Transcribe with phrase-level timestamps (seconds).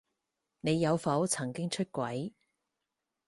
[0.61, 2.33] 你有否曾經出軌？